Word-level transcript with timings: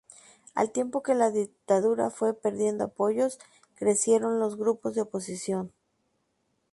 Al 0.55 0.71
tiempo 0.71 1.03
que 1.03 1.13
la 1.13 1.29
Dictadura 1.29 2.09
fue 2.09 2.33
perdiendo 2.35 2.85
apoyos, 2.85 3.37
crecieron 3.75 4.39
los 4.39 4.57
grupos 4.57 4.95
de 4.95 5.01
oposición. 5.01 5.73